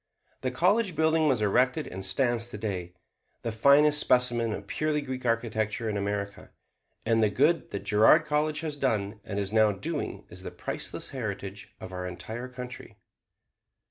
[0.41, 2.95] The college building was erected and stands today,
[3.43, 6.49] the finest specimen of purely Greek architecture in America;
[7.05, 11.09] and the good that Girard College has done and is now doing is the priceless
[11.09, 12.97] heritage of our entire country.